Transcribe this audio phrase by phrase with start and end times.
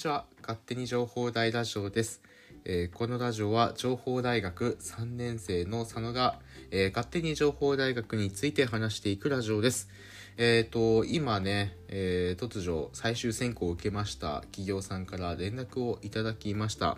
[0.00, 0.24] ちは。
[0.40, 2.22] 勝手に情報大ラジオです、
[2.64, 6.40] えーこのラジオは情報大学3年生の佐野が、
[6.70, 9.90] えー勝手に情報大学について話していくラジオです。
[10.38, 16.96] えっ、と今ね、え突如最終選考を受けました企業さんから連絡をいただきました。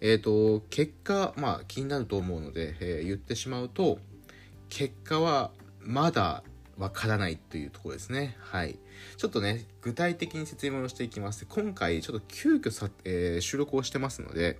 [0.00, 3.98] えっ、と結果まあ気になると思うので、え言ってしまうと
[4.70, 6.42] 結果はまだ
[6.78, 8.36] わからないというところですね。
[8.40, 8.78] はい。
[9.16, 11.46] ちょっとね、具体的に説明をしていきます。
[11.46, 14.58] 今回、ちょっと急遽さ、えー収録をしてますので、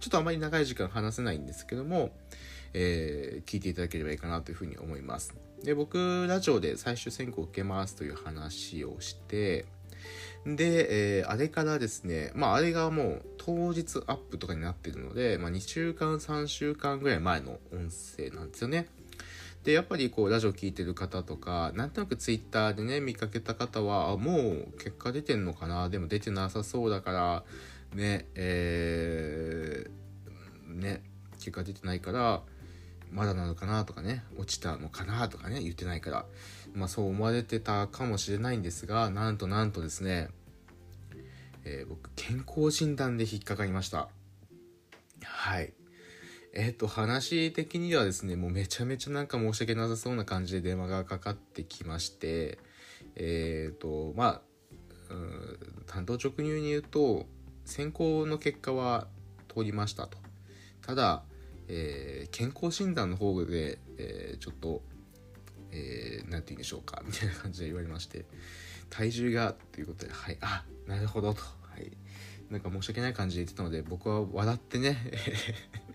[0.00, 2.10] ちょっとあまり長い時間話せないんですけども、
[2.74, 5.34] えー聞いていただければいいかなというふうに思います。
[5.62, 9.66] で、僕、ラジオで最終選考を受けますという話をして、
[10.44, 18.88] で、えーあれからですね、まあ、あれがもう当日アップとかになってるので、まあ、2週間、3週間ぐらい前の音声なんですよね。
[19.64, 25.88] でやっぱりこうラジオ聞いてる方とかなんとなくツイッターでね見かけた方はもう結果出てんのかな？
[25.88, 27.44] でも出てなさそうだから
[27.94, 31.02] ねえーね
[31.38, 32.42] 結果出てないから
[33.12, 33.84] まだなのかな？
[33.84, 35.28] とかね落ちたのかな？
[35.28, 36.24] とかね言ってないから
[36.74, 40.28] まあそう思われてたかもしれないんですがなんとなんとですね、
[41.64, 44.08] えー僕健康診断で引っかかりました。
[45.22, 45.72] はい。
[46.54, 52.58] えっ、と、話的にはですね、もうめちゃめちゃなんか申し訳なさそうな感じで電話がかかってきまして、
[53.16, 54.42] えっ、と、まあ、
[55.10, 57.26] うん担当直入に言うと、
[57.64, 59.06] 選考の結果は
[59.48, 60.18] 通りましたと。
[60.82, 61.24] ただ、
[61.68, 64.82] えー健康診断の方で、えーちょっと、
[65.70, 68.26] えーなんて言うんでしょうか、みたいな感じで言われまして、
[68.90, 71.40] 体重が、ということで、はい、あ、なるほどと。
[71.82, 71.92] はい。
[72.50, 74.98] なんか申し訳ない感じで言ってたので、僕は笑ってね、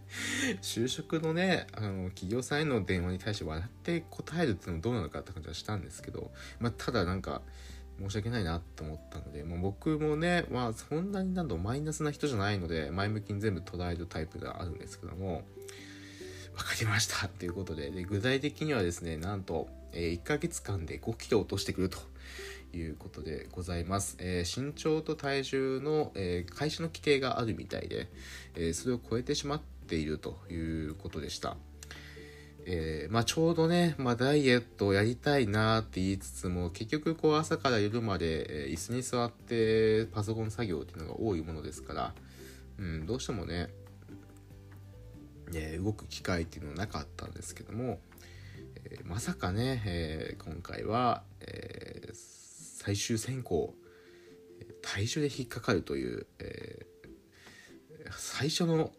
[0.62, 7.42] 就職のねあの企業さんへの電話に対して笑って答えるっていうのもどうなのかって感じはしたんですけど、まあ、ただなんか
[8.00, 15.44] 申し訳ないなと思ったので、まあ、僕もね、まあ、そんなになんだろうマイナスな人じゃないので前向きに全部捉えるタイプではあるんですけども
[16.56, 19.68] 分かりましたということでで具体的にはですねなんと、
[20.00, 21.98] 1ヶ月間で5キロ落としてくると
[22.76, 28.08] いうことでございます、えー身長と体重の、えー会社の規定があるみたいで、
[28.56, 30.56] えーそれを超えてしまっているとい
[30.88, 31.58] うことでした。
[32.70, 42.14] えまあ、ちょうどね、まあ、ダイエットをやりたいなって言いつつも結局こう朝から夜まで、え椅子に座ってパソコン作業っていうのが多いものですから、
[42.78, 43.70] うん、どうしてもね、
[45.54, 48.00] えー動く機会っていうのはなかったんですけども、
[48.86, 53.74] えーまさかね、えー今回は、えー最終選考
[54.62, 56.86] えー体重で引っかかるという、え
[58.12, 58.92] 最初の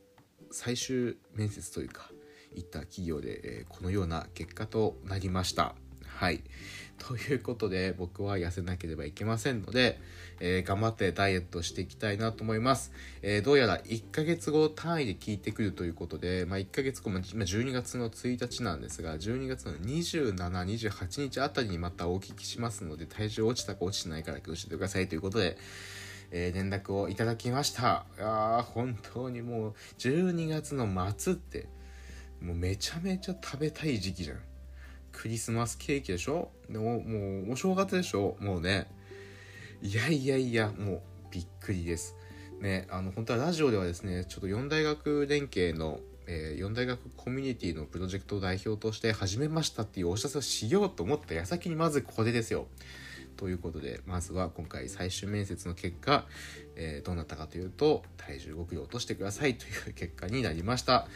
[0.50, 2.11] 最終面接というか
[2.55, 5.75] 行った企業で、えこのような結果となりました。
[6.19, 6.43] はい。
[6.99, 10.01] ということで僕は痩せなければいけませんので、
[10.41, 12.91] えー頑張ってダイエットしていきたいなと思います。
[13.23, 25.56] えーどうやら1ヶ月後単位で聞いてくるということで、まあ、1ヶ月後、まあ12月の1日なんですが、12月の27、28日あたりにまたお聞きしますので、体重落ちたか落ちてないかだけ教えてくださいということで、
[26.33, 28.06] えー連絡をいただきました。
[28.17, 31.69] いやー本当にもう12月の末って
[32.41, 34.48] もうめちゃめちゃ食べたい時期じゃん。
[35.13, 36.51] クリスマスケーキでしょ？
[36.69, 38.37] でももうお正月でしょ？
[38.41, 38.91] もうね。
[39.83, 42.17] いやいやいや、もうびっくりです。
[42.61, 52.67] ね、あの本当はラジオではですね、ちょっと4大学連携のえー、4大学コミュニティのプロジェクトを代表として始めましたっていうお知らせをしようと思った矢先にまずここでですよ。
[53.38, 56.26] ということでまずは今回最終面接の結果、
[56.75, 61.06] えーどうなったかというと体重5キロ落としてくださいという結果になりました、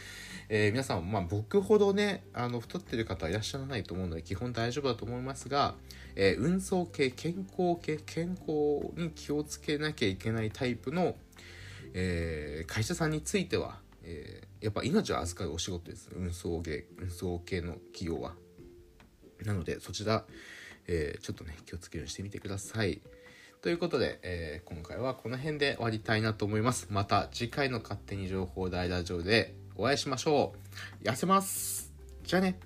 [0.47, 5.75] えー皆さん、まあ、僕ほどねあの太ってる方はいらっしゃらないと思うので基本大丈夫だと思いますが、
[6.15, 11.15] えー運送系健康系健康に気をつけなきゃいけないタイプの、
[11.93, 16.09] え会社さんについては、えやっぱ命を預かるお仕事です。
[16.15, 18.33] 運送系運送系の企業は。
[19.43, 20.25] なのでそちら、
[20.87, 23.01] えーちょっとね気をつけるようにしてみてください。
[23.61, 26.87] ということで、えー今回はこの辺で終わりたいなと思います。
[26.89, 30.53] また次回の勝手に情報大ラジオでお会いしましょ
[31.03, 31.07] う。
[31.07, 31.93] 痩せます。
[32.23, 32.59] じゃあね。